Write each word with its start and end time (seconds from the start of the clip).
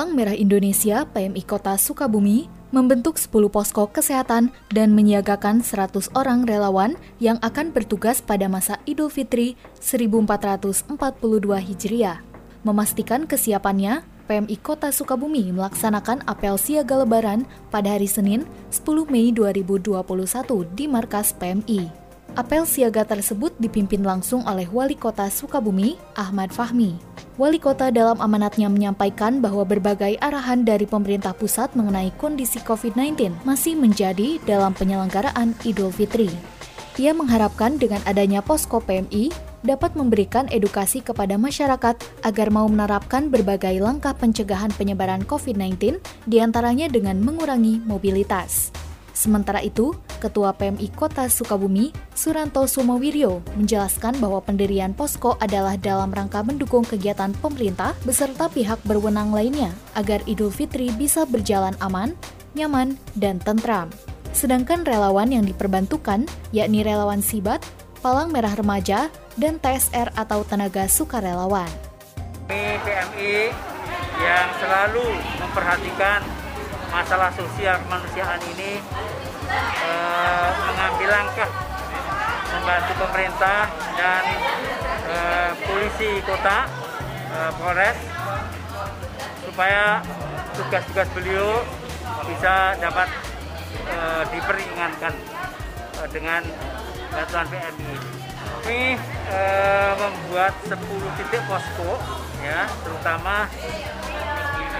Palang 0.00 0.16
Merah 0.16 0.32
Indonesia 0.32 1.04
PMI 1.12 1.44
Kota 1.44 1.76
Sukabumi 1.76 2.48
membentuk 2.72 3.20
10 3.20 3.52
posko 3.52 3.84
kesehatan 3.84 4.48
dan 4.72 4.96
menyiagakan 4.96 5.60
100 5.60 6.16
orang 6.16 6.48
relawan 6.48 6.96
yang 7.20 7.36
akan 7.44 7.68
bertugas 7.68 8.24
pada 8.24 8.48
masa 8.48 8.80
Idul 8.88 9.12
Fitri 9.12 9.60
1442 9.76 10.96
Hijriah. 11.52 12.24
Memastikan 12.64 13.28
kesiapannya, 13.28 14.00
PMI 14.24 14.56
Kota 14.64 14.88
Sukabumi 14.88 15.52
melaksanakan 15.52 16.24
apel 16.24 16.56
siaga 16.56 17.04
lebaran 17.04 17.44
pada 17.68 17.92
hari 17.92 18.08
Senin 18.08 18.48
10 18.72 19.04
Mei 19.04 19.36
2021 19.36 20.00
di 20.72 20.88
markas 20.88 21.36
PMI. 21.36 21.92
Apel 22.40 22.64
siaga 22.64 23.04
tersebut 23.04 23.52
dipimpin 23.60 24.00
langsung 24.00 24.48
oleh 24.48 24.64
Wali 24.72 24.96
Kota 24.96 25.28
Sukabumi, 25.28 26.00
Ahmad 26.16 26.56
Fahmi. 26.56 26.96
Wali 27.40 27.56
Kota 27.56 27.88
dalam 27.88 28.20
amanatnya 28.20 28.68
menyampaikan 28.68 29.40
bahwa 29.40 29.64
berbagai 29.64 30.20
arahan 30.20 30.60
dari 30.60 30.84
pemerintah 30.84 31.32
pusat 31.32 31.72
mengenai 31.72 32.12
kondisi 32.20 32.60
COVID-19 32.60 33.32
masih 33.48 33.80
menjadi 33.80 34.36
dalam 34.44 34.76
penyelenggaraan 34.76 35.56
Idul 35.64 35.88
Fitri. 35.88 36.28
Ia 37.00 37.16
mengharapkan 37.16 37.80
dengan 37.80 38.04
adanya 38.04 38.44
posko 38.44 38.84
PMI 38.84 39.32
dapat 39.64 39.96
memberikan 39.96 40.52
edukasi 40.52 41.00
kepada 41.00 41.40
masyarakat 41.40 41.96
agar 42.28 42.48
mau 42.52 42.68
menerapkan 42.68 43.32
berbagai 43.32 43.80
langkah 43.80 44.12
pencegahan 44.12 44.68
penyebaran 44.76 45.24
COVID-19, 45.24 45.96
di 46.28 46.44
antaranya 46.44 46.92
dengan 46.92 47.24
mengurangi 47.24 47.80
mobilitas. 47.88 48.68
Sementara 49.16 49.64
itu, 49.64 49.96
Ketua 50.20 50.52
PMI 50.52 50.92
Kota 50.92 51.24
Sukabumi, 51.32 51.96
Suranto 52.12 52.68
Sumawiryo, 52.68 53.40
menjelaskan 53.56 54.20
bahwa 54.20 54.44
pendirian 54.44 54.92
posko 54.92 55.40
adalah 55.40 55.80
dalam 55.80 56.12
rangka 56.12 56.44
mendukung 56.44 56.84
kegiatan 56.84 57.32
pemerintah 57.40 57.96
beserta 58.04 58.52
pihak 58.52 58.76
berwenang 58.84 59.32
lainnya 59.32 59.72
agar 59.96 60.20
Idul 60.28 60.52
Fitri 60.52 60.92
bisa 60.92 61.24
berjalan 61.24 61.72
aman, 61.80 62.12
nyaman, 62.52 63.00
dan 63.16 63.40
tentram. 63.40 63.88
Sedangkan 64.36 64.84
relawan 64.84 65.32
yang 65.32 65.48
diperbantukan, 65.48 66.28
yakni 66.52 66.84
relawan 66.84 67.24
Sibat, 67.24 67.64
Palang 68.04 68.28
Merah 68.30 68.52
Remaja, 68.52 69.08
dan 69.40 69.56
TSR 69.56 70.12
atau 70.14 70.44
Tenaga 70.44 70.84
Sukarelawan. 70.86 71.68
PMI 72.46 73.50
yang 74.20 74.48
selalu 74.60 75.06
memperhatikan 75.40 76.20
masalah 76.90 77.30
sosial 77.32 77.78
kemanusiaan 77.86 78.42
ini 78.52 78.82
eh, 79.84 80.50
mengambil 80.66 81.08
langkah 81.10 81.50
membantu 82.50 82.92
pemerintah 82.98 83.60
dan 83.98 84.22
eh, 85.10 85.50
polisi 85.64 86.10
kota, 86.26 86.66
eh, 87.30 87.50
Polres, 87.58 87.98
supaya 89.46 90.04
tugas-tugas 90.54 91.08
beliau 91.14 91.62
bisa 92.26 92.78
dapat 92.78 93.08
eh, 93.86 94.22
diperingatkan 94.34 95.14
eh, 95.98 96.08
dengan 96.14 96.42
bantuan 97.10 97.46
PMI. 97.50 98.20
Kami 98.60 98.94
e, 99.26 99.40
membuat 99.98 100.54
10 100.62 100.78
titik 101.18 101.42
posko 101.50 101.98
ya, 102.44 102.70
terutama 102.86 103.50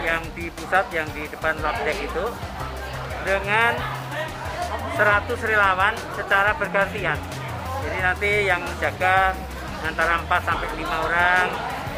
yang 0.05 0.23
di 0.39 0.47
pusat 0.55 0.87
yang 0.95 1.09
di 1.11 1.27
depan 1.27 1.59
labdek 1.59 1.99
itu 1.99 2.25
dengan 3.27 3.73
100 5.01 5.33
relawan 5.49 5.97
secara 6.13 6.53
bergantian. 6.61 7.17
Jadi 7.81 7.99
nanti 8.05 8.31
yang 8.45 8.61
jaga 8.77 9.33
antara 9.81 10.21
4 10.21 10.29
sampai 10.45 10.69
5 10.77 10.85
orang, 11.09 11.49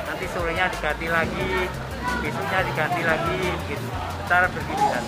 nanti 0.07 0.25
sorenya 0.31 0.71
diganti 0.71 1.11
lagi, 1.11 1.67
besoknya 2.23 2.63
diganti 2.63 3.03
lagi 3.03 3.43
gitu, 3.67 3.89
secara 4.23 4.47
bergiliran. 4.55 5.05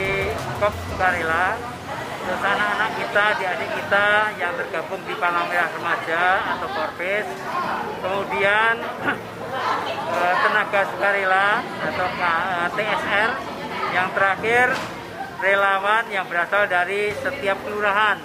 Di 0.00 0.32
Kop 0.56 0.72
Sukarela 0.88 1.76
terus 2.24 2.44
anak-anak 2.44 2.90
kita, 2.96 3.22
adik-adik 3.36 3.70
kita 3.76 4.08
yang 4.36 4.52
tergabung 4.56 5.00
di 5.04 5.16
Palang 5.16 5.48
Merah 5.48 5.68
Remaja 5.72 6.24
atau 6.56 6.68
Korpes, 6.76 7.28
kemudian 8.04 8.74
eh, 10.16 10.34
tenaga 10.44 10.80
sukarela 10.92 11.64
atau 11.92 12.08
eh, 12.08 12.68
TSR, 12.76 13.30
yang 13.96 14.08
terakhir 14.12 14.76
relawan 15.38 16.04
yang 16.10 16.26
berasal 16.26 16.66
dari 16.66 17.14
setiap 17.22 17.58
kelurahan. 17.62 18.18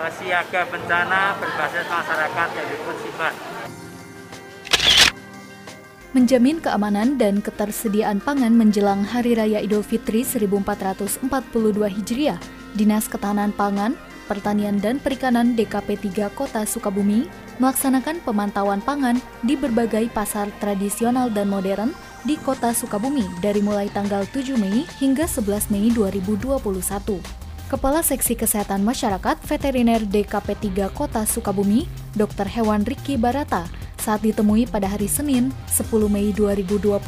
Eh, 0.00 0.10
siaga 0.16 0.64
bencana 0.64 1.36
berbasis 1.36 1.86
masyarakat 1.88 2.48
yang 2.56 2.68
sifat. 3.04 3.34
Menjamin 6.10 6.58
keamanan 6.58 7.14
dan 7.20 7.38
ketersediaan 7.38 8.18
pangan 8.18 8.50
menjelang 8.50 9.06
Hari 9.06 9.38
Raya 9.38 9.62
Idul 9.62 9.86
Fitri 9.86 10.26
1442 10.26 11.30
Hijriah 11.86 12.40
Dinas 12.74 13.06
Ketahanan 13.06 13.54
Pangan, 13.54 13.94
Pertanian 14.26 14.78
dan 14.82 14.98
Perikanan 14.98 15.54
DKP 15.54 16.10
3 16.10 16.34
Kota 16.34 16.66
Sukabumi 16.66 17.30
melaksanakan 17.62 18.22
pemantauan 18.26 18.82
pangan 18.82 19.22
di 19.46 19.54
berbagai 19.54 20.10
pasar 20.10 20.50
tradisional 20.58 21.30
dan 21.30 21.46
modern 21.46 21.94
di 22.24 22.36
Kota 22.40 22.72
Sukabumi 22.76 23.24
dari 23.40 23.64
mulai 23.64 23.88
tanggal 23.88 24.28
7 24.28 24.56
Mei 24.60 24.84
hingga 25.00 25.24
11 25.24 25.72
Mei 25.72 25.88
2021. 25.92 26.60
Kepala 27.70 28.02
Seksi 28.02 28.34
Kesehatan 28.34 28.82
Masyarakat 28.82 29.38
Veteriner 29.46 30.02
DKP 30.02 30.58
3 30.74 30.90
Kota 30.90 31.22
Sukabumi, 31.22 31.86
Dr. 32.18 32.50
Hewan 32.50 32.82
Riki 32.82 33.14
Barata, 33.14 33.70
saat 34.00 34.24
ditemui 34.24 34.66
pada 34.66 34.88
hari 34.88 35.06
Senin 35.06 35.54
10 35.70 35.86
Mei 36.10 36.32
2021 36.34 36.98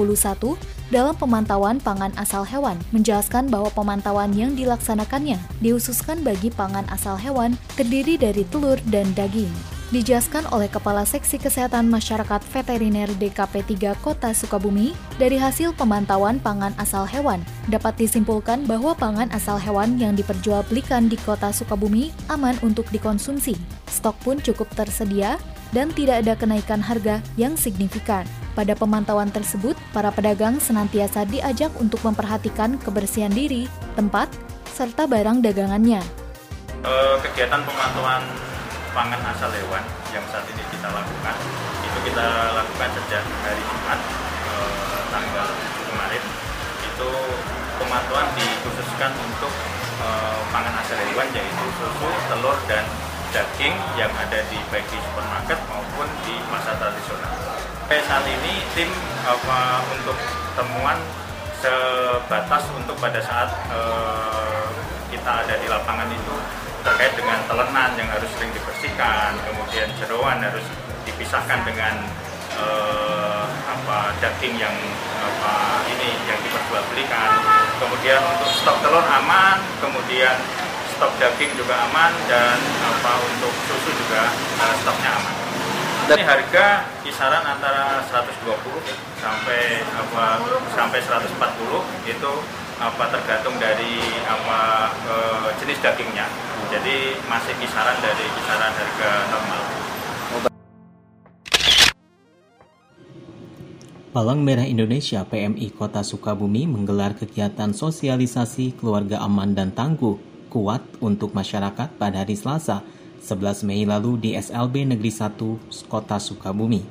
dalam 0.92 1.16
pemantauan 1.16 1.80
pangan 1.80 2.12
asal 2.20 2.44
hewan 2.44 2.76
menjelaskan 2.92 3.48
bahwa 3.48 3.72
pemantauan 3.72 4.30
yang 4.36 4.52
dilaksanakannya 4.52 5.40
dihususkan 5.64 6.20
bagi 6.20 6.52
pangan 6.52 6.84
asal 6.92 7.16
hewan 7.16 7.56
terdiri 7.80 8.20
dari 8.20 8.44
telur 8.52 8.76
dan 8.92 9.08
daging. 9.16 9.71
Dijelaskan 9.92 10.48
oleh 10.56 10.72
Kepala 10.72 11.04
Seksi 11.04 11.36
Kesehatan 11.36 11.84
Masyarakat 11.92 12.40
Veteriner 12.48 13.12
DKP 13.12 13.60
3 13.76 13.92
Kota 14.00 14.32
Sukabumi, 14.32 14.96
dari 15.20 15.36
hasil 15.36 15.76
pemantauan 15.76 16.40
pangan 16.40 16.72
asal 16.80 17.04
hewan, 17.04 17.44
dapat 17.68 18.00
disimpulkan 18.00 18.64
bahwa 18.64 18.96
pangan 18.96 19.28
asal 19.36 19.60
hewan 19.60 20.00
yang 20.00 20.16
diperjualbelikan 20.16 21.12
di 21.12 21.20
Kota 21.20 21.52
Sukabumi 21.52 22.08
aman 22.32 22.56
untuk 22.64 22.88
dikonsumsi. 22.88 23.52
Stok 23.92 24.16
pun 24.24 24.40
cukup 24.40 24.64
tersedia 24.72 25.36
dan 25.76 25.92
tidak 25.92 26.24
ada 26.24 26.40
kenaikan 26.40 26.80
harga 26.80 27.20
yang 27.36 27.52
signifikan. 27.52 28.24
Pada 28.56 28.72
pemantauan 28.72 29.28
tersebut, 29.28 29.76
para 29.92 30.08
pedagang 30.08 30.56
senantiasa 30.56 31.28
diajak 31.28 31.68
untuk 31.76 32.00
memperhatikan 32.00 32.80
kebersihan 32.80 33.28
diri, 33.28 33.68
tempat, 33.92 34.32
serta 34.72 35.04
barang 35.04 35.44
dagangannya. 35.44 36.00
Eh, 36.80 37.16
kegiatan 37.28 37.60
pemantauan 37.60 38.51
pangan 38.92 39.20
asal 39.32 39.48
hewan 39.48 39.84
yang 40.12 40.24
saat 40.28 40.44
ini 40.52 40.60
kita 40.68 40.88
lakukan, 40.92 41.36
itu 41.80 41.98
kita 42.12 42.26
lakukan 42.52 42.88
sejak 43.00 43.24
hari 43.24 43.62
Jumat 43.64 44.00
eh, 44.52 45.00
tanggal 45.08 45.48
7 45.48 45.88
kemarin. 45.88 46.22
Itu 46.92 47.08
pemantauan 47.80 48.28
dikhususkan 48.36 49.12
untuk 49.16 49.52
eh, 50.04 50.40
pangan 50.52 50.76
asal 50.84 51.00
hewan 51.00 51.28
yaitu 51.32 51.66
susu, 51.80 52.08
telur, 52.28 52.56
dan 52.68 52.84
daging 53.32 53.76
yang 53.96 54.12
ada 54.12 54.44
di 54.52 54.60
baik 54.68 54.84
di 54.92 54.98
supermarket 55.00 55.56
maupun 55.72 56.08
di 56.28 56.36
pasar 56.52 56.76
tradisional. 56.76 57.32
Sampai 57.88 57.98
saat 58.04 58.24
ini 58.28 58.60
tim 58.76 58.88
apa 59.24 59.84
untuk 59.88 60.16
temuan 60.52 61.00
sebatas 61.64 62.64
untuk 62.76 62.96
pada 63.00 63.20
saat 63.24 63.48
eh, 63.72 64.68
kita 65.08 65.48
ada 65.48 65.54
di 65.56 65.66
lapangan 65.68 66.12
itu 66.12 66.36
terkait 66.82 67.14
dengan 67.14 67.38
telenan 67.46 67.90
yang 67.98 68.08
harus 68.10 68.28
sering 68.36 68.50
dibersihkan, 68.54 69.38
kemudian 69.46 69.88
jeroan 70.02 70.38
harus 70.42 70.66
dipisahkan 71.06 71.62
dengan 71.66 71.94
eh, 72.58 73.44
apa 73.70 74.14
daging 74.18 74.58
yang 74.58 74.74
apa 75.22 75.54
ini 75.90 76.14
yang 76.26 76.38
diperjualbelikan. 76.42 77.30
Kemudian 77.78 78.20
untuk 78.22 78.50
stok 78.50 78.78
telur 78.82 79.02
aman, 79.02 79.58
kemudian 79.82 80.36
stok 81.02 81.18
daging 81.18 81.50
juga 81.58 81.74
aman 81.90 82.14
dan 82.30 82.58
apa 82.78 83.12
untuk 83.26 83.50
susu 83.66 83.90
juga 83.90 84.30
uh, 84.62 84.74
stoknya 84.86 85.10
aman. 85.18 85.34
Ini 86.14 86.22
harga 86.22 86.66
kisaran 87.02 87.42
antara 87.42 88.06
120 88.06 88.54
sampai 89.18 89.82
apa 89.98 90.42
sampai 90.74 90.98
140 91.02 91.26
itu 92.06 92.32
apa 92.82 93.04
tergantung 93.14 93.54
dari 93.62 94.02
apa 94.26 94.90
e, 95.06 95.14
jenis 95.62 95.78
dagingnya. 95.78 96.26
Jadi 96.66 97.14
masih 97.30 97.54
kisaran 97.62 97.94
dari 98.02 98.26
kisaran 98.26 98.72
harga 98.74 99.10
normal. 99.30 99.62
Palang 104.12 104.44
Merah 104.44 104.68
Indonesia 104.68 105.24
PMI 105.24 105.72
Kota 105.72 106.04
Sukabumi 106.04 106.68
menggelar 106.68 107.16
kegiatan 107.16 107.72
sosialisasi 107.72 108.76
keluarga 108.76 109.24
aman 109.24 109.56
dan 109.56 109.72
tangguh 109.72 110.20
kuat 110.52 110.84
untuk 111.00 111.32
masyarakat 111.32 111.96
pada 111.96 112.20
hari 112.20 112.36
Selasa 112.36 112.84
11 113.24 113.64
Mei 113.64 113.88
lalu 113.88 114.20
di 114.20 114.30
SLB 114.36 114.90
Negeri 114.90 115.08
1 115.08 115.88
Kota 115.88 116.20
Sukabumi. 116.20 116.82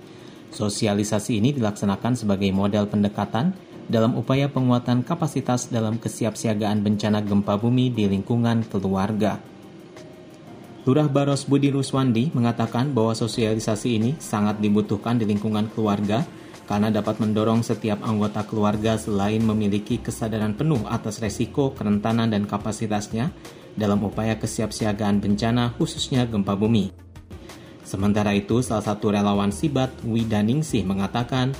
Sosialisasi 0.49 1.37
ini 1.37 1.53
dilaksanakan 1.53 2.17
sebagai 2.17 2.49
model 2.49 2.89
pendekatan 2.89 3.53
dalam 3.91 4.15
upaya 4.15 4.47
penguatan 4.47 5.03
kapasitas 5.03 5.67
dalam 5.67 5.99
kesiapsiagaan 5.99 6.79
bencana 6.79 7.19
gempa 7.19 7.59
bumi 7.59 7.91
di 7.91 8.07
lingkungan 8.07 8.63
keluarga. 8.71 9.43
Lurah 10.87 11.11
Baros 11.11 11.45
Budi 11.45 11.69
Ruswandi 11.69 12.31
mengatakan 12.33 12.95
bahwa 12.95 13.13
sosialisasi 13.13 14.01
ini 14.01 14.11
sangat 14.17 14.57
dibutuhkan 14.63 15.19
di 15.19 15.27
lingkungan 15.27 15.69
keluarga 15.69 16.25
karena 16.65 16.87
dapat 16.87 17.19
mendorong 17.19 17.61
setiap 17.67 17.99
anggota 18.01 18.47
keluarga 18.47 18.95
selain 18.95 19.43
memiliki 19.43 19.99
kesadaran 19.99 20.55
penuh 20.55 20.81
atas 20.87 21.19
resiko, 21.19 21.75
kerentanan, 21.75 22.31
dan 22.31 22.47
kapasitasnya 22.47 23.29
dalam 23.75 24.01
upaya 24.07 24.39
kesiapsiagaan 24.39 25.19
bencana 25.19 25.75
khususnya 25.75 26.23
gempa 26.25 26.55
bumi. 26.55 26.95
Sementara 27.83 28.31
itu, 28.31 28.63
salah 28.63 28.87
satu 28.87 29.11
relawan 29.11 29.51
Sibat, 29.51 29.91
Widaningsih 30.07 30.87
mengatakan, 30.87 31.51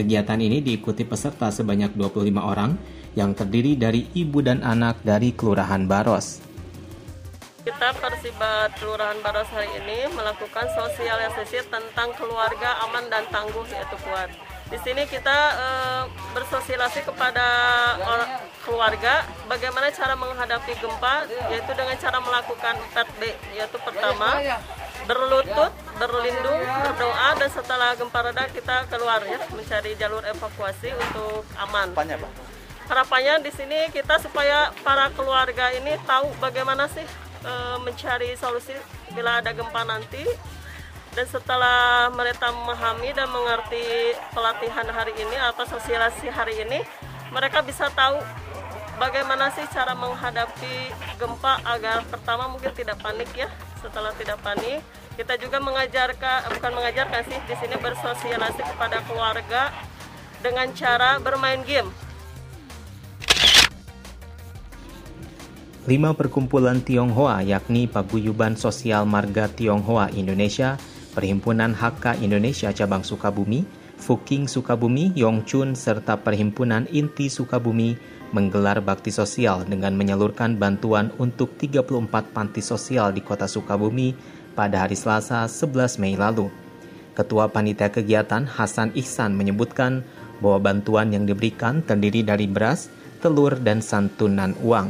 kegiatan 0.00 0.40
ini 0.40 0.64
diikuti 0.64 1.04
peserta 1.04 1.52
sebanyak 1.52 1.92
25 1.92 2.40
orang 2.40 2.80
yang 3.12 3.36
terdiri 3.36 3.76
dari 3.76 4.08
ibu 4.16 4.40
dan 4.40 4.64
anak 4.64 5.04
dari 5.04 5.36
Kelurahan 5.36 5.84
Baros. 5.84 6.40
Kita 7.60 7.92
Persibat 8.00 8.80
Kelurahan 8.80 9.20
Baros 9.20 9.44
hari 9.52 9.68
ini 9.84 10.08
melakukan 10.16 10.64
sosialisasi 10.72 11.68
tentang 11.68 12.16
keluarga 12.16 12.80
aman 12.88 13.12
dan 13.12 13.28
tangguh 13.28 13.68
yaitu 13.68 14.00
kuat. 14.08 14.32
Di 14.72 14.78
sini 14.80 15.04
kita 15.04 15.38
e, 15.52 15.66
bersosialisasi 16.32 17.04
kepada 17.04 17.46
keluarga 18.64 19.26
bagaimana 19.50 19.92
cara 19.92 20.16
menghadapi 20.16 20.72
gempa 20.80 21.28
yaitu 21.52 21.72
dengan 21.76 21.96
cara 22.00 22.18
melakukan 22.22 22.74
4B 22.96 23.22
yaitu 23.58 23.76
pertama 23.82 24.40
berlutut, 25.04 25.72
berlindung, 26.00 26.64
berdoa 26.64 27.36
dan 27.36 27.50
setelah 27.52 27.92
gempa 27.92 28.24
reda 28.24 28.48
kita 28.48 28.88
keluar 28.88 29.20
ya 29.28 29.36
mencari 29.52 29.92
jalur 30.00 30.24
evakuasi 30.24 30.96
untuk 30.96 31.44
aman. 31.60 31.92
Harapannya 32.88 33.44
di 33.44 33.52
sini 33.52 33.92
kita 33.92 34.16
supaya 34.18 34.72
para 34.80 35.12
keluarga 35.12 35.70
ini 35.76 35.94
tahu 36.08 36.32
bagaimana 36.40 36.88
sih 36.88 37.04
e, 37.44 37.52
mencari 37.84 38.34
solusi 38.34 38.74
bila 39.14 39.38
ada 39.38 39.52
gempa 39.54 39.86
nanti 39.86 40.24
dan 41.14 41.26
setelah 41.26 42.10
mereka 42.10 42.50
memahami 42.50 43.14
dan 43.14 43.30
mengerti 43.30 44.14
pelatihan 44.34 44.86
hari 44.90 45.14
ini 45.14 45.36
atau 45.38 45.66
sosialisasi 45.66 46.30
hari 46.34 46.66
ini 46.66 46.82
mereka 47.30 47.62
bisa 47.62 47.86
tahu 47.94 48.18
bagaimana 49.00 49.48
sih 49.56 49.64
cara 49.72 49.96
menghadapi 49.96 50.92
gempa 51.16 51.64
agar 51.64 52.04
pertama 52.12 52.52
mungkin 52.52 52.68
tidak 52.76 53.00
panik 53.00 53.32
ya? 53.32 53.48
Setelah 53.80 54.12
tidak 54.12 54.36
panik 54.44 54.84
kita 55.16 55.40
juga 55.40 55.56
mengajarkan 55.60 56.52
bukan 56.60 56.72
mengajarkan 56.76 57.20
sih 57.24 57.38
di 57.48 57.54
sini 57.56 57.76
bersosialisasi 57.80 58.62
kepada 58.76 59.00
keluarga 59.08 59.72
dengan 60.44 60.68
cara 60.76 61.16
bermain 61.20 61.64
game. 61.64 61.88
Lima 65.88 66.12
perkumpulan 66.12 66.84
Tionghoa 66.84 67.40
yakni 67.40 67.88
Paguyuban 67.88 68.54
Sosial 68.54 69.08
Marga 69.08 69.48
Tionghoa 69.48 70.12
Indonesia, 70.12 70.76
Perhimpunan 71.16 71.72
HK 71.72 72.20
Indonesia 72.20 72.70
Cabang 72.70 73.02
Sukabumi, 73.02 73.64
Fuking 74.00 74.48
Sukabumi, 74.48 75.12
Yongchun, 75.12 75.76
serta 75.76 76.16
Perhimpunan 76.16 76.88
Inti 76.88 77.28
Sukabumi 77.28 77.94
menggelar 78.32 78.80
bakti 78.80 79.12
sosial 79.12 79.68
dengan 79.68 79.92
menyalurkan 79.92 80.56
bantuan 80.56 81.12
untuk 81.20 81.54
34 81.60 82.08
panti 82.32 82.64
sosial 82.64 83.12
di 83.12 83.20
kota 83.20 83.44
Sukabumi 83.44 84.16
pada 84.56 84.88
hari 84.88 84.96
Selasa 84.96 85.44
11 85.44 86.00
Mei 86.00 86.16
lalu. 86.16 86.48
Ketua 87.12 87.52
Panitia 87.52 87.92
Kegiatan 87.92 88.48
Hasan 88.48 88.96
Ihsan 88.96 89.36
menyebutkan 89.36 90.00
bahwa 90.40 90.72
bantuan 90.72 91.12
yang 91.12 91.28
diberikan 91.28 91.84
terdiri 91.84 92.24
dari 92.24 92.48
beras, 92.48 92.88
telur, 93.20 93.60
dan 93.60 93.84
santunan 93.84 94.56
uang. 94.64 94.88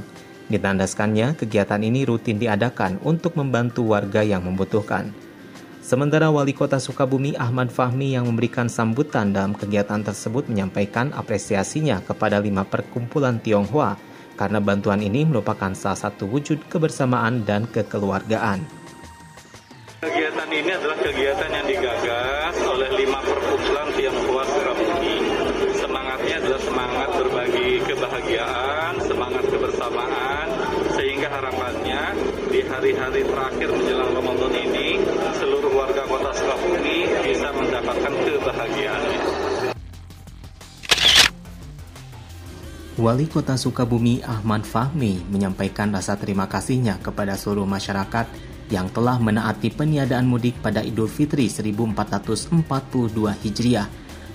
Ditandaskannya, 0.50 1.34
kegiatan 1.34 1.82
ini 1.82 2.06
rutin 2.06 2.38
diadakan 2.38 3.02
untuk 3.02 3.34
membantu 3.34 3.90
warga 3.90 4.22
yang 4.22 4.46
membutuhkan. 4.46 5.10
Sementara 5.90 6.30
Wali 6.30 6.54
Kota 6.54 6.78
Sukabumi 6.78 7.34
Ahmad 7.34 7.74
Fahmi 7.74 8.14
yang 8.14 8.30
memberikan 8.30 8.70
sambutan 8.70 9.34
dalam 9.34 9.58
kegiatan 9.58 9.98
tersebut 9.98 10.46
menyampaikan 10.46 11.10
apresiasinya 11.10 11.98
kepada 12.06 12.38
lima 12.38 12.62
perkumpulan 12.62 13.42
Tionghoa 13.42 13.98
karena 14.38 14.62
bantuan 14.62 15.02
ini 15.02 15.26
merupakan 15.26 15.74
salah 15.74 15.98
satu 15.98 16.30
wujud 16.30 16.62
kebersamaan 16.70 17.42
dan 17.42 17.66
kekeluargaan. 17.66 18.62
Kegiatan 19.98 20.50
ini 20.54 20.70
adalah 20.70 20.94
kegiatan 21.02 21.50
yang 21.58 21.66
digagas 21.66 22.54
oleh 22.70 22.90
lima 22.94 23.18
perkumpulan 23.26 23.88
Tionghoa 23.98 24.44
Sukabumi. 24.46 25.16
Semangatnya 25.74 26.34
adalah 26.38 26.62
semangat 26.62 27.10
berbagi 27.18 27.68
kebahagiaan, 27.82 28.94
semangat 29.10 29.42
kebersamaan, 29.42 30.46
sehingga 30.94 31.26
harapannya 31.34 32.14
di 32.46 32.62
hari-hari 32.62 33.26
terakhir 33.26 33.68
menjelang 33.74 34.14
Ramadan 34.14 34.59
kebahagiaan. 38.60 39.02
Wali 43.00 43.24
Kota 43.32 43.56
Sukabumi 43.56 44.20
Ahmad 44.20 44.68
Fahmi 44.68 45.24
menyampaikan 45.32 45.88
rasa 45.88 46.20
terima 46.20 46.44
kasihnya 46.44 47.00
kepada 47.00 47.32
seluruh 47.32 47.64
masyarakat 47.64 48.28
yang 48.68 48.92
telah 48.92 49.16
menaati 49.16 49.72
peniadaan 49.72 50.28
mudik 50.28 50.60
pada 50.60 50.84
Idul 50.84 51.08
Fitri 51.08 51.48
1442 51.48 52.60
Hijriah. 53.40 53.88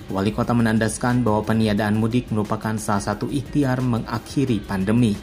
Wali 0.06 0.30
kota 0.30 0.54
menandaskan 0.54 1.26
bahwa 1.26 1.42
peniadaan 1.46 1.98
mudik 1.98 2.30
merupakan 2.30 2.78
salah 2.78 3.02
satu 3.02 3.26
ikhtiar 3.26 3.82
mengakhiri 3.82 4.62
pandemi. 4.62 5.18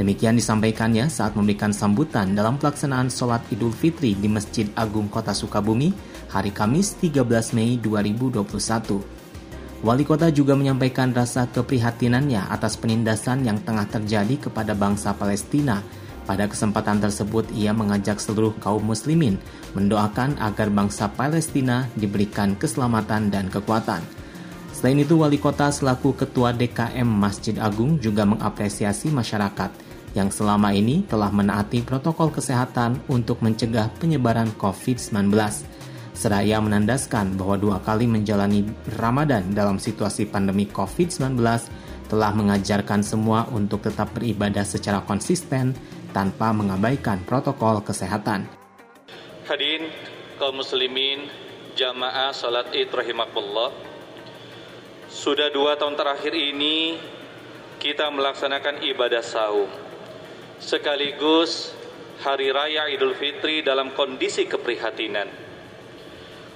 Demikian 0.00 0.40
disampaikannya 0.40 1.12
saat 1.12 1.36
memberikan 1.36 1.68
sambutan 1.76 2.32
dalam 2.32 2.56
pelaksanaan 2.56 3.12
sholat 3.12 3.44
Idul 3.52 3.76
Fitri 3.76 4.16
di 4.16 4.24
Masjid 4.24 4.64
Agung 4.72 5.12
Kota 5.12 5.36
Sukabumi 5.36 5.92
hari 6.32 6.48
Kamis 6.48 6.96
13 6.96 7.52
Mei 7.52 7.76
2021. 7.76 9.22
Wali 9.82 10.06
kota 10.06 10.30
juga 10.30 10.54
menyampaikan 10.54 11.10
rasa 11.10 11.50
keprihatinannya 11.50 12.46
atas 12.48 12.78
penindasan 12.78 13.42
yang 13.42 13.58
tengah 13.60 13.84
terjadi 13.90 14.48
kepada 14.48 14.78
bangsa 14.78 15.10
Palestina. 15.12 15.82
Pada 16.22 16.46
kesempatan 16.46 17.02
tersebut, 17.02 17.50
ia 17.50 17.74
mengajak 17.74 18.22
seluruh 18.22 18.54
kaum 18.62 18.78
muslimin 18.78 19.42
mendoakan 19.74 20.38
agar 20.38 20.70
bangsa 20.70 21.10
Palestina 21.10 21.90
diberikan 21.98 22.54
keselamatan 22.54 23.34
dan 23.34 23.50
kekuatan. 23.50 24.21
Selain 24.82 24.98
itu, 24.98 25.14
wali 25.14 25.38
kota 25.38 25.70
selaku 25.70 26.10
ketua 26.18 26.50
DKM 26.50 27.06
Masjid 27.06 27.54
Agung 27.62 28.02
juga 28.02 28.26
mengapresiasi 28.26 29.14
masyarakat 29.14 29.70
yang 30.18 30.26
selama 30.26 30.74
ini 30.74 31.06
telah 31.06 31.30
menaati 31.30 31.86
protokol 31.86 32.34
kesehatan 32.34 32.98
untuk 33.06 33.46
mencegah 33.46 33.94
penyebaran 34.02 34.50
COVID-19. 34.58 35.30
Seraya 36.18 36.58
menandaskan 36.58 37.38
bahwa 37.38 37.62
dua 37.62 37.78
kali 37.78 38.10
menjalani 38.10 38.66
Ramadan 38.98 39.54
dalam 39.54 39.78
situasi 39.78 40.26
pandemi 40.26 40.66
COVID-19 40.66 41.38
telah 42.10 42.34
mengajarkan 42.34 43.06
semua 43.06 43.46
untuk 43.54 43.86
tetap 43.86 44.10
beribadah 44.18 44.66
secara 44.66 44.98
konsisten 45.06 45.78
tanpa 46.10 46.50
mengabaikan 46.50 47.22
protokol 47.22 47.86
kesehatan. 47.86 48.50
Hadirin 49.46 49.94
kaum 50.42 50.58
muslimin 50.58 51.30
jamaah 51.78 52.34
salat 52.34 52.74
id 52.74 52.90
rahimakumullah. 52.90 53.91
Sudah 55.12 55.52
dua 55.52 55.76
tahun 55.76 55.92
terakhir 55.92 56.32
ini 56.32 56.96
kita 57.76 58.08
melaksanakan 58.08 58.80
ibadah 58.80 59.20
saum 59.20 59.68
sekaligus 60.56 61.76
Hari 62.24 62.48
Raya 62.48 62.88
Idul 62.88 63.12
Fitri 63.20 63.60
dalam 63.60 63.92
kondisi 63.92 64.48
keprihatinan. 64.48 65.28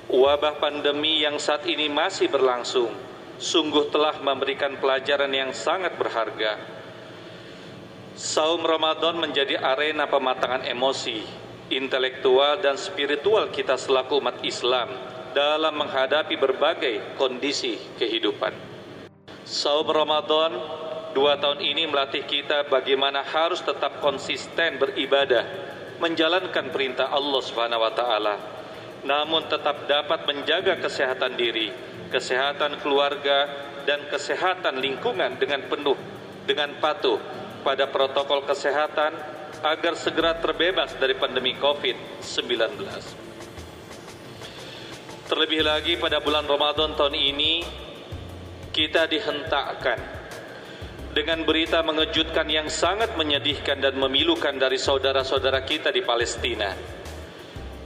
Wabah 0.09 0.57
pandemi 0.57 1.21
yang 1.21 1.37
saat 1.37 1.69
ini 1.69 1.93
masih 1.93 2.33
berlangsung 2.33 2.89
sungguh 3.37 3.93
telah 3.93 4.25
memberikan 4.25 4.81
pelajaran 4.81 5.37
yang 5.37 5.53
sangat 5.53 5.93
berharga. 6.01 6.57
Saum 8.17 8.65
Ramadan 8.65 9.21
menjadi 9.21 9.61
arena 9.61 10.09
pematangan 10.09 10.65
emosi, 10.65 11.21
intelektual 11.69 12.57
dan 12.65 12.81
spiritual 12.81 13.53
kita 13.53 13.77
selaku 13.77 14.17
umat 14.17 14.41
Islam 14.41 15.16
dalam 15.37 15.77
menghadapi 15.77 16.41
berbagai 16.41 17.21
kondisi 17.21 17.77
kehidupan. 18.01 18.57
Saum 19.45 19.85
Ramadan 19.85 20.57
Dua 21.17 21.41
tahun 21.41 21.65
ini 21.65 21.89
melatih 21.89 22.29
kita 22.29 22.69
bagaimana 22.69 23.25
harus 23.25 23.65
tetap 23.65 24.05
konsisten 24.05 24.77
beribadah, 24.77 25.49
menjalankan 25.97 26.69
perintah 26.69 27.09
Allah 27.09 27.41
Subhanahu 27.41 27.81
wa 27.81 27.93
taala, 27.97 28.37
namun 29.01 29.49
tetap 29.49 29.89
dapat 29.89 30.29
menjaga 30.29 30.77
kesehatan 30.77 31.41
diri, 31.41 31.73
kesehatan 32.13 32.85
keluarga, 32.85 33.49
dan 33.89 34.05
kesehatan 34.13 34.77
lingkungan 34.77 35.41
dengan 35.41 35.65
penuh, 35.73 35.97
dengan 36.45 36.77
patuh 36.85 37.17
pada 37.65 37.89
protokol 37.89 38.45
kesehatan 38.45 39.17
agar 39.65 39.97
segera 39.97 40.37
terbebas 40.37 40.93
dari 41.01 41.17
pandemi 41.17 41.57
COVID-19. 41.57 43.26
Terlebih 45.27 45.67
lagi 45.67 45.99
pada 45.99 46.23
bulan 46.23 46.47
Ramadan 46.47 46.95
tahun 46.95 47.19
ini, 47.19 47.67
kita 48.71 49.11
dihentakkan 49.11 49.99
dengan 51.11 51.43
berita 51.43 51.83
mengejutkan 51.83 52.47
yang 52.47 52.71
sangat 52.71 53.19
menyedihkan 53.19 53.83
dan 53.83 53.99
memilukan 53.99 54.55
dari 54.55 54.79
saudara-saudara 54.79 55.67
kita 55.67 55.91
di 55.91 56.07
Palestina. 56.07 56.71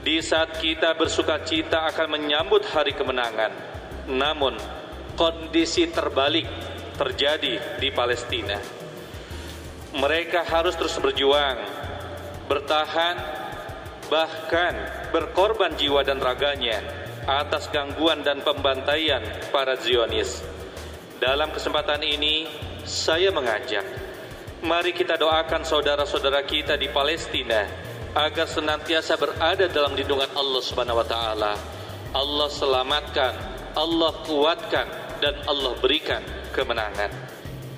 Di 0.04 0.20
saat 0.20 0.60
kita 0.60 0.92
bersuka 0.92 1.40
cita 1.40 1.88
akan 1.88 2.20
menyambut 2.20 2.60
hari 2.68 2.92
kemenangan, 2.92 3.56
namun 4.12 4.60
kondisi 5.16 5.88
terbalik 5.88 6.44
terjadi 7.00 7.80
di 7.80 7.88
Palestina. 7.88 8.60
Mereka 9.96 10.44
harus 10.44 10.76
terus 10.76 10.92
berjuang, 11.00 11.56
bertahan, 12.52 13.16
bahkan 14.12 14.76
berkorban 15.08 15.72
jiwa 15.80 16.04
dan 16.04 16.20
raganya 16.20 17.08
atas 17.30 17.70
gangguan 17.70 18.26
dan 18.26 18.42
pembantaian 18.42 19.22
para 19.54 19.78
Zionis. 19.78 20.42
Dalam 21.22 21.54
kesempatan 21.54 22.02
ini, 22.02 22.50
saya 22.82 23.30
mengajak, 23.30 23.86
mari 24.66 24.90
kita 24.90 25.14
doakan 25.14 25.62
saudara-saudara 25.62 26.42
kita 26.42 26.74
di 26.74 26.90
Palestina 26.90 27.70
agar 28.18 28.50
senantiasa 28.50 29.14
berada 29.14 29.70
dalam 29.70 29.94
lindungan 29.94 30.26
Allah 30.34 30.62
Subhanahu 30.64 30.98
wa 30.98 31.06
taala. 31.06 31.54
Allah 32.10 32.48
selamatkan, 32.50 33.32
Allah 33.78 34.12
kuatkan 34.26 34.86
dan 35.22 35.38
Allah 35.46 35.78
berikan 35.78 36.18
kemenangan. 36.50 37.14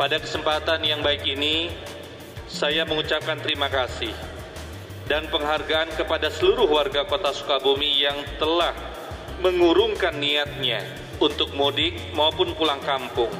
Pada 0.00 0.16
kesempatan 0.16 0.80
yang 0.80 1.04
baik 1.04 1.28
ini, 1.28 1.68
saya 2.48 2.88
mengucapkan 2.88 3.36
terima 3.44 3.68
kasih 3.68 4.12
dan 5.04 5.28
penghargaan 5.28 5.92
kepada 5.98 6.32
seluruh 6.32 6.64
warga 6.64 7.04
kota 7.04 7.34
Sukabumi 7.36 8.00
yang 8.00 8.16
telah 8.40 8.72
mengurungkan 9.42 10.14
niatnya 10.22 10.86
untuk 11.18 11.50
mudik 11.58 12.14
maupun 12.14 12.54
pulang 12.54 12.78
kampung 12.86 13.30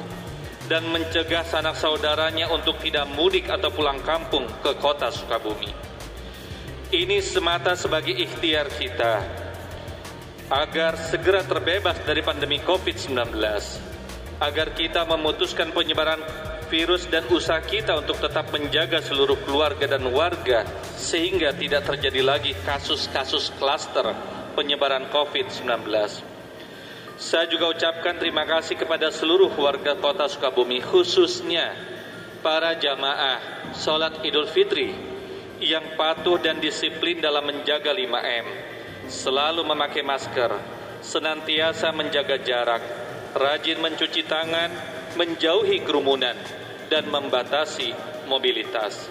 dan 0.67 0.83
mencegah 0.91 1.47
sanak 1.47 1.79
saudaranya 1.79 2.51
untuk 2.51 2.75
tidak 2.83 3.07
mudik 3.15 3.47
atau 3.47 3.71
pulang 3.71 4.03
kampung 4.03 4.43
ke 4.59 4.75
kota 4.83 5.07
Sukabumi. 5.11 5.71
Ini 6.91 7.23
semata 7.23 7.73
sebagai 7.79 8.13
ikhtiar 8.13 8.67
kita 8.69 9.23
agar 10.51 10.99
segera 10.99 11.41
terbebas 11.41 11.97
dari 12.03 12.19
pandemi 12.19 12.59
COVID-19 12.61 13.33
agar 14.43 14.67
kita 14.75 15.07
memutuskan 15.07 15.71
penyebaran 15.71 16.19
virus 16.67 17.07
dan 17.07 17.23
usaha 17.31 17.63
kita 17.63 17.95
untuk 17.95 18.19
tetap 18.19 18.51
menjaga 18.51 18.99
seluruh 18.99 19.39
keluarga 19.47 19.87
dan 19.87 20.03
warga 20.11 20.67
sehingga 20.99 21.55
tidak 21.55 21.87
terjadi 21.87 22.21
lagi 22.21 22.51
kasus-kasus 22.67 23.55
klaster 23.55 24.11
penyebaran 24.53 25.09
COVID-19. 25.09 25.89
Saya 27.13 27.45
juga 27.45 27.73
ucapkan 27.73 28.17
terima 28.17 28.45
kasih 28.45 28.73
kepada 28.73 29.13
seluruh 29.13 29.53
warga 29.53 29.93
kota 29.97 30.25
Sukabumi 30.25 30.81
khususnya 30.81 31.73
para 32.41 32.73
jamaah 32.77 33.71
sholat 33.77 34.25
idul 34.25 34.49
fitri 34.49 34.91
yang 35.63 35.95
patuh 35.95 36.35
dan 36.41 36.59
disiplin 36.59 37.23
dalam 37.23 37.47
menjaga 37.47 37.95
5M, 37.95 38.45
selalu 39.07 39.63
memakai 39.63 40.03
masker, 40.03 40.51
senantiasa 40.99 41.95
menjaga 41.95 42.35
jarak, 42.43 42.83
rajin 43.31 43.79
mencuci 43.79 44.27
tangan, 44.27 44.69
menjauhi 45.15 45.85
kerumunan, 45.87 46.35
dan 46.91 47.07
membatasi 47.07 47.95
mobilitas. 48.27 49.07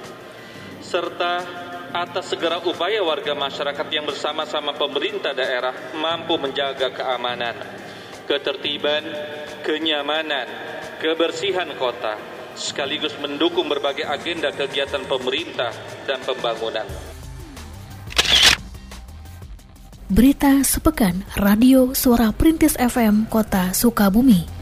Serta 0.84 1.40
atas 1.92 2.32
segera 2.32 2.56
upaya 2.64 3.04
warga 3.04 3.36
masyarakat 3.36 3.86
yang 3.92 4.08
bersama-sama 4.08 4.72
pemerintah 4.72 5.36
daerah 5.36 5.92
mampu 5.92 6.40
menjaga 6.40 6.88
keamanan, 6.88 7.52
ketertiban, 8.24 9.04
kenyamanan, 9.60 10.48
kebersihan 10.98 11.68
kota, 11.76 12.16
sekaligus 12.56 13.12
mendukung 13.20 13.68
berbagai 13.68 14.08
agenda 14.08 14.48
kegiatan 14.50 15.04
pemerintah 15.04 15.70
dan 16.08 16.18
pembangunan. 16.24 16.88
Berita 20.12 20.60
sepekan 20.60 21.24
Radio 21.40 21.96
Suara 21.96 22.36
Perintis 22.36 22.76
FM 22.76 23.28
Kota 23.32 23.72
Sukabumi. 23.72 24.61